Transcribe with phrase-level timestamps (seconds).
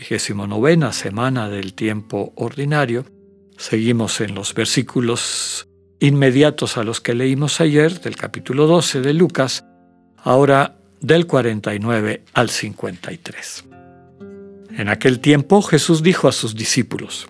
[0.00, 3.04] vigésimo novena semana del tiempo ordinario.
[3.58, 5.68] Seguimos en los versículos
[6.00, 9.62] inmediatos a los que leímos ayer, del capítulo 12 de Lucas,
[10.16, 13.64] ahora del 49 al 53.
[14.78, 17.28] En aquel tiempo Jesús dijo a sus discípulos,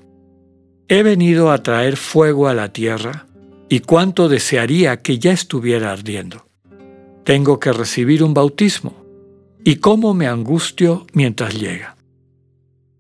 [0.87, 3.27] He venido a traer fuego a la tierra,
[3.69, 6.47] y cuánto desearía que ya estuviera ardiendo.
[7.25, 9.05] Tengo que recibir un bautismo
[9.65, 11.97] y cómo me angustio mientras llega.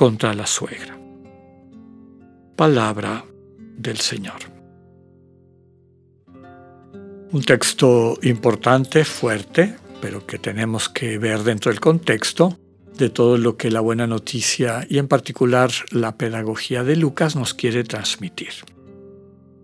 [0.00, 0.98] contra la suegra.
[2.56, 3.22] Palabra
[3.76, 4.38] del Señor.
[7.32, 12.58] Un texto importante, fuerte, pero que tenemos que ver dentro del contexto
[12.96, 17.52] de todo lo que la buena noticia y en particular la pedagogía de Lucas nos
[17.52, 18.54] quiere transmitir.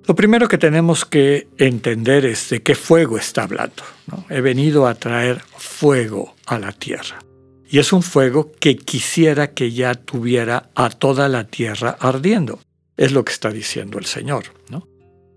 [0.07, 3.85] Lo primero que tenemos que entender es de qué fuego está hablando.
[4.29, 7.26] He venido a traer fuego a la tierra.
[7.69, 12.61] Y es un fuego que quisiera que ya tuviera a toda la tierra ardiendo.
[12.97, 14.45] Es lo que está diciendo el Señor.
[14.71, 14.87] ¿no?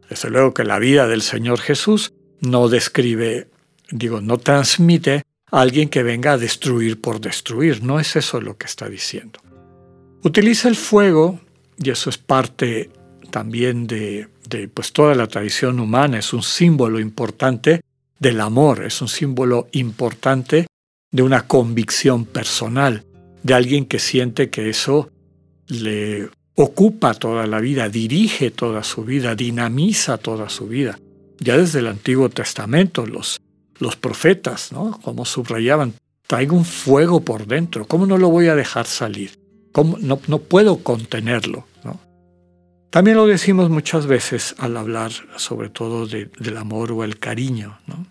[0.09, 3.47] Desde luego que la vida del Señor Jesús no describe,
[3.91, 7.83] digo, no transmite a alguien que venga a destruir por destruir.
[7.83, 9.39] No es eso lo que está diciendo.
[10.23, 11.39] Utiliza el fuego,
[11.77, 12.91] y eso es parte
[13.31, 14.27] también de,
[14.73, 17.81] pues toda la tradición humana, es un símbolo importante
[18.19, 20.67] del amor, es un símbolo importante
[21.11, 23.05] de una convicción personal,
[23.43, 25.09] de alguien que siente que eso
[25.67, 30.99] le ocupa toda la vida, dirige toda su vida, dinamiza toda su vida.
[31.39, 33.39] Ya desde el Antiguo Testamento los,
[33.79, 34.99] los profetas, ¿no?
[35.01, 35.93] Como subrayaban,
[36.27, 39.39] traigo un fuego por dentro, ¿cómo no lo voy a dejar salir?
[39.71, 41.65] ¿Cómo no, no puedo contenerlo?
[42.89, 48.07] También lo decimos muchas veces al hablar sobre todo del amor o el cariño, ¿no?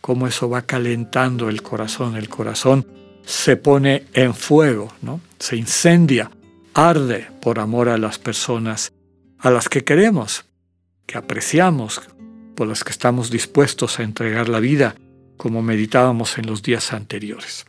[0.00, 2.16] Cómo eso va calentando el corazón.
[2.16, 2.86] El corazón
[3.24, 5.20] se pone en fuego, ¿no?
[5.38, 6.30] Se incendia,
[6.74, 8.92] arde por amor a las personas
[9.38, 10.44] a las que queremos,
[11.06, 12.02] que apreciamos,
[12.54, 14.94] por las que estamos dispuestos a entregar la vida,
[15.36, 17.64] como meditábamos en los días anteriores.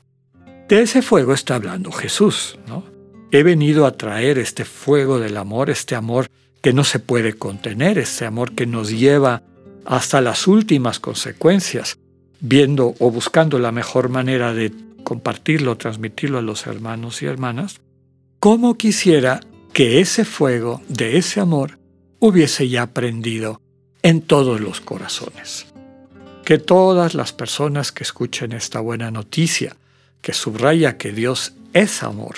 [0.68, 2.84] De ese fuego está hablando Jesús, ¿no?
[3.32, 6.28] He venido a traer este fuego del amor, este amor
[6.62, 9.44] que no se puede contener, ese amor que nos lleva
[9.86, 11.98] hasta las últimas consecuencias,
[12.42, 17.80] viendo o buscando la mejor manera de compartirlo, transmitirlo a los hermanos y hermanas,
[18.40, 19.40] ¿cómo quisiera
[19.74, 21.80] que ese fuego de ese amor
[22.20, 23.62] hubiese ya prendido
[24.02, 25.68] en todos los corazones?
[26.44, 29.76] Que todas las personas que escuchen esta buena noticia,
[30.22, 32.38] que subraya que Dios es amor,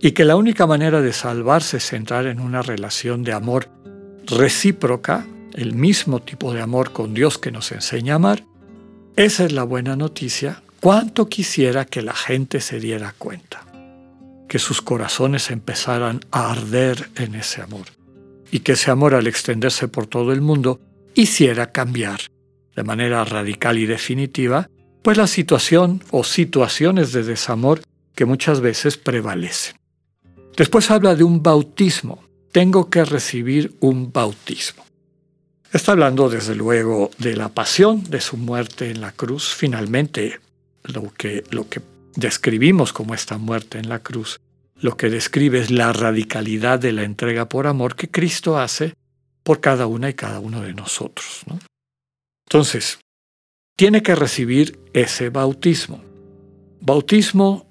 [0.00, 3.68] y que la única manera de salvarse es entrar en una relación de amor
[4.26, 8.44] recíproca, el mismo tipo de amor con Dios que nos enseña a amar,
[9.24, 10.62] esa es la buena noticia.
[10.78, 13.66] Cuánto quisiera que la gente se diera cuenta,
[14.48, 17.86] que sus corazones empezaran a arder en ese amor
[18.52, 20.80] y que ese amor al extenderse por todo el mundo
[21.16, 22.20] hiciera cambiar
[22.76, 24.70] de manera radical y definitiva
[25.02, 27.80] pues la situación o situaciones de desamor
[28.14, 29.74] que muchas veces prevalecen.
[30.56, 32.22] Después habla de un bautismo.
[32.52, 34.87] Tengo que recibir un bautismo.
[35.72, 39.54] Está hablando desde luego de la pasión, de su muerte en la cruz.
[39.54, 40.40] Finalmente,
[40.84, 41.82] lo que, lo que
[42.14, 44.40] describimos como esta muerte en la cruz,
[44.76, 48.94] lo que describe es la radicalidad de la entrega por amor que Cristo hace
[49.42, 51.42] por cada una y cada uno de nosotros.
[52.46, 52.98] Entonces,
[53.76, 56.02] tiene que recibir ese bautismo.
[56.80, 57.66] Bautismo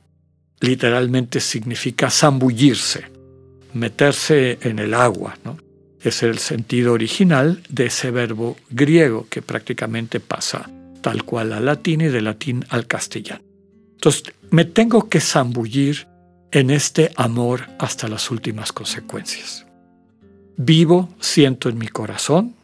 [0.59, 3.05] literalmente significa zambullirse,
[3.73, 5.37] meterse en el agua.
[5.43, 5.57] ¿no?
[6.01, 10.69] Es el sentido original de ese verbo griego que prácticamente pasa
[11.01, 13.41] tal cual al latín y de latín al castellano.
[13.93, 16.07] Entonces, me tengo que zambullir
[16.51, 19.65] en este amor hasta las últimas consecuencias.
[20.55, 22.55] Vivo, siento en mi corazón,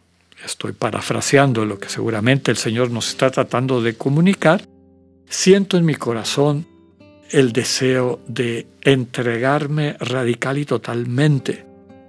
[0.46, 4.68] estoy parafraseando lo que seguramente el Señor nos está tratando de comunicar,
[5.28, 6.68] siento en mi corazón
[7.30, 11.66] el deseo de entregarme radical y totalmente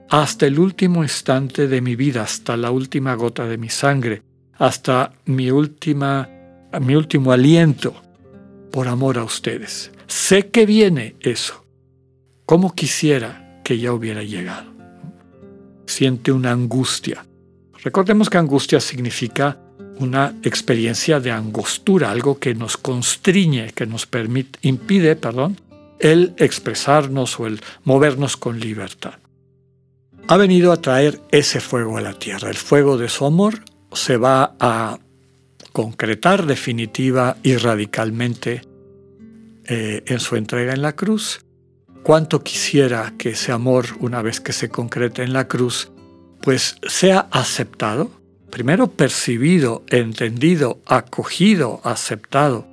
[0.09, 4.23] hasta el último instante de mi vida, hasta la última gota de mi sangre,
[4.59, 6.29] hasta mi, última,
[6.81, 7.95] mi último aliento,
[8.71, 9.91] por amor a ustedes.
[10.07, 11.65] Sé que viene eso.
[12.47, 14.73] ¿Cómo quisiera que ya hubiera llegado?
[15.87, 17.25] Siente una angustia.
[17.83, 19.59] Recordemos que angustia significa
[19.99, 25.61] una experiencia de angostura, algo que nos constriñe, que nos permite, impide, perdón,
[26.01, 29.15] el expresarnos o el movernos con libertad.
[30.27, 32.49] Ha venido a traer ese fuego a la tierra.
[32.49, 33.63] El fuego de su amor
[33.93, 34.99] se va a
[35.73, 38.63] concretar definitiva y radicalmente
[39.67, 41.45] eh, en su entrega en la cruz.
[42.03, 45.91] Cuánto quisiera que ese amor, una vez que se concrete en la cruz,
[46.41, 48.11] pues sea aceptado
[48.55, 52.67] primero percibido, entendido, acogido, aceptado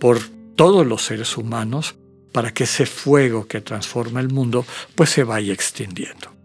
[0.00, 0.18] por
[0.54, 1.94] todos los seres humanos,
[2.32, 4.64] para que ese fuego que transforma el mundo
[4.94, 6.35] pues se vaya extendiendo.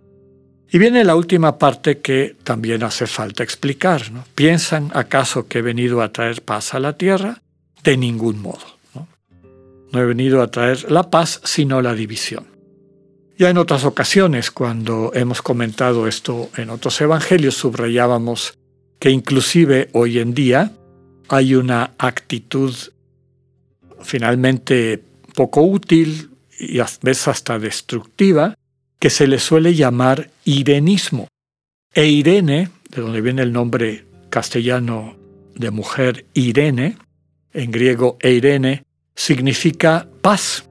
[0.74, 4.04] Y viene la última parte que también hace falta explicar.
[4.36, 7.42] ¿Piensan acaso que he venido a traer paz a la tierra?
[7.84, 8.80] De ningún modo.
[8.96, 9.08] ¿no?
[9.92, 12.46] no he venido a traer la paz, sino la división.
[13.38, 18.54] Ya en otras ocasiones, cuando hemos comentado esto en otros evangelios, subrayábamos
[18.98, 20.72] que inclusive hoy en día
[21.28, 22.74] hay una actitud
[24.02, 25.04] finalmente
[25.36, 28.54] poco útil y a veces hasta destructiva
[29.02, 31.28] que se le suele llamar irenismo.
[31.92, 35.18] E Irene, de donde viene el nombre castellano
[35.56, 36.98] de mujer Irene,
[37.52, 38.84] en griego Eirene,
[39.16, 40.70] significa paz.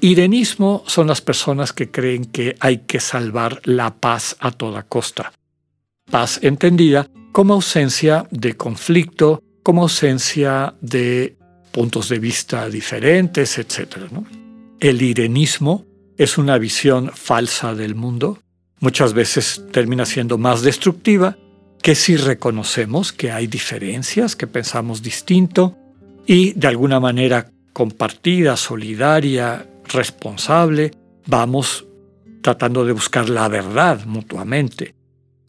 [0.00, 5.32] Irenismo son las personas que creen que hay que salvar la paz a toda costa.
[6.08, 11.36] Paz entendida como ausencia de conflicto, como ausencia de
[11.72, 13.96] puntos de vista diferentes, etc.
[14.78, 15.84] El irenismo
[16.16, 18.38] es una visión falsa del mundo,
[18.80, 21.36] muchas veces termina siendo más destructiva
[21.82, 25.76] que si reconocemos que hay diferencias, que pensamos distinto
[26.26, 30.90] y de alguna manera compartida, solidaria, responsable,
[31.26, 31.84] vamos
[32.42, 34.94] tratando de buscar la verdad mutuamente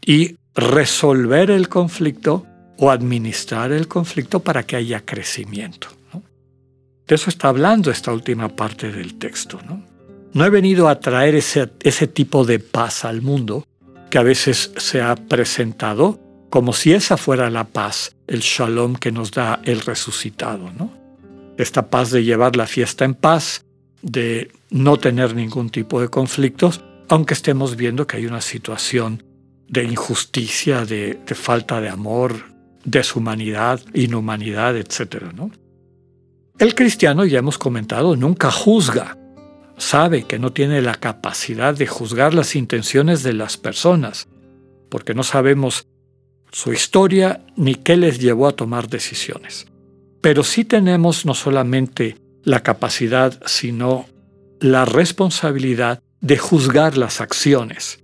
[0.06, 2.46] y resolver el conflicto
[2.78, 5.88] o administrar el conflicto para que haya crecimiento.
[7.08, 9.60] De eso está hablando esta última parte del texto.
[9.66, 9.82] No,
[10.38, 13.66] no he venido a traer ese, ese tipo de paz al mundo
[14.12, 16.20] que a veces se ha presentado
[16.52, 20.72] como si esa fuera la paz, el shalom que nos da el resucitado.
[20.78, 20.94] ¿no?
[21.58, 23.66] Esta paz de llevar la fiesta en paz,
[24.04, 29.24] de no tener ningún tipo de conflictos, aunque estemos viendo que hay una situación
[29.68, 32.36] de injusticia, de, falta de amor,
[32.86, 35.34] deshumanidad, inhumanidad, etc.
[35.34, 35.50] ¿no?
[36.60, 39.17] El cristiano, ya hemos comentado, nunca juzga.
[39.78, 44.28] Sabe que no tiene la capacidad de juzgar las intenciones de las personas,
[44.90, 45.88] porque no sabemos
[46.52, 49.68] su historia ni qué les llevó a tomar decisiones.
[50.22, 54.08] Pero sí tenemos no solamente la capacidad, sino
[54.60, 58.00] la responsabilidad de juzgar las acciones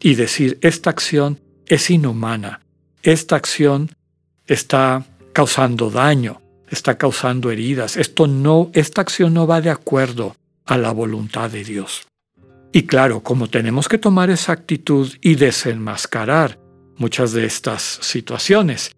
[0.00, 2.60] y decir, esta acción es inhumana,
[3.02, 3.90] esta acción
[4.46, 10.78] está causando daño, está causando heridas, esto no, esta acción no va de acuerdo a
[10.78, 12.06] la voluntad de Dios.
[12.72, 16.58] Y claro, como tenemos que tomar esa actitud y desenmascarar
[16.96, 18.92] muchas de estas situaciones,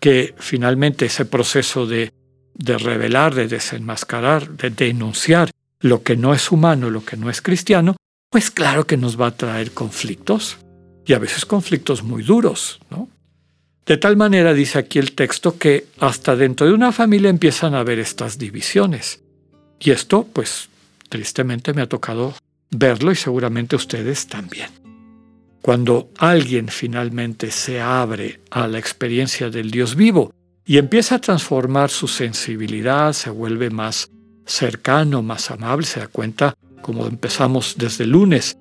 [0.00, 2.12] que finalmente ese proceso de,
[2.54, 5.50] de revelar, de desenmascarar, de denunciar
[5.80, 7.96] lo que no es humano, lo que no es cristiano,
[8.30, 10.58] pues claro que nos va a traer conflictos
[11.04, 13.08] y a veces conflictos muy duros, ¿no?
[13.84, 17.80] De tal manera dice aquí el texto que hasta dentro de una familia empiezan a
[17.80, 19.22] haber estas divisiones.
[19.80, 20.68] Y esto, pues,
[21.12, 22.34] tristemente me ha tocado
[22.70, 24.70] verlo y seguramente ustedes también.
[25.60, 30.32] Cuando alguien finalmente se abre a la experiencia del Dios vivo
[30.64, 34.10] y empieza a transformar su sensibilidad, se vuelve más
[34.46, 38.56] cercano, más amable, se da cuenta como empezamos desde el lunes,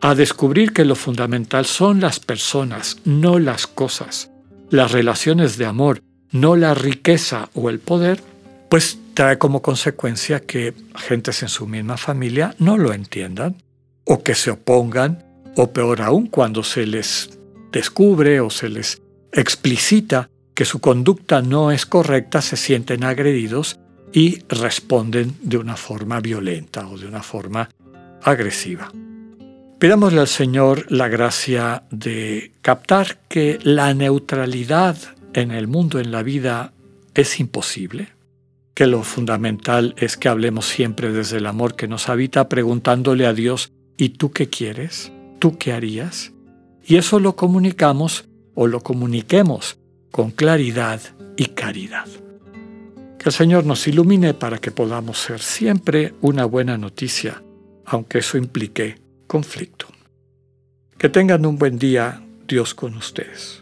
[0.00, 4.30] a descubrir que lo fundamental son las personas, no las cosas,
[4.70, 8.22] las relaciones de amor, no la riqueza o el poder,
[8.70, 13.56] pues trae como consecuencia que gentes en su misma familia no lo entiendan,
[14.04, 15.24] o que se opongan,
[15.56, 17.38] o peor aún, cuando se les
[17.70, 19.00] descubre o se les
[19.32, 23.78] explicita que su conducta no es correcta, se sienten agredidos
[24.12, 27.68] y responden de una forma violenta o de una forma
[28.22, 28.92] agresiva.
[29.78, 34.96] Pidámosle al Señor la gracia de captar que la neutralidad
[35.32, 36.72] en el mundo, en la vida,
[37.14, 38.08] es imposible,
[38.74, 43.34] que lo fundamental es que hablemos siempre desde el amor que nos habita, preguntándole a
[43.34, 45.12] Dios, ¿y tú qué quieres?
[45.38, 46.32] ¿Tú qué harías?
[46.84, 49.78] Y eso lo comunicamos o lo comuniquemos
[50.10, 51.00] con claridad
[51.36, 52.06] y caridad.
[53.18, 57.42] Que el Señor nos ilumine para que podamos ser siempre una buena noticia,
[57.84, 59.86] aunque eso implique conflicto.
[60.98, 63.61] Que tengan un buen día, Dios con ustedes.